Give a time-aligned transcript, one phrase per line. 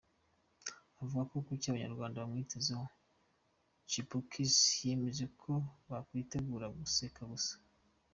[1.01, 2.85] Avuga kucyo abanyarwanda bamwitegaho,
[3.89, 5.51] Chipukizzy yemeje ko
[5.89, 7.53] bakwitegura guseka gusa.